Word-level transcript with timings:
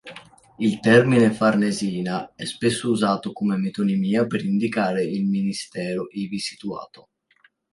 Il 0.57 0.79
termine 0.79 1.29
"Farnesina" 1.29 2.33
è 2.33 2.43
spesso 2.45 2.89
usato 2.89 3.31
come 3.33 3.55
metonimia 3.57 4.25
per 4.25 4.43
indicare 4.43 5.03
il 5.03 5.27
ministero 5.27 6.07
ivi 6.13 6.39
situato. 6.39 7.09